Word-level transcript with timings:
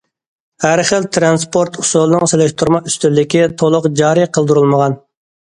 ھەر 0.63 0.79
خىل 0.91 1.03
تىرانسپورت 1.17 1.77
ئۇسۇلىنىڭ 1.83 2.25
سېلىشتۇرما 2.33 2.81
ئۈستۈنلۈكى 2.89 3.45
تولۇق 3.63 3.87
جارى 4.03 4.25
قىلدۇرۇلمىغان. 4.39 4.99